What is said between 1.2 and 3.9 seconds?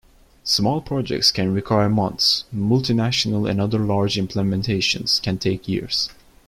can require months; multinational and other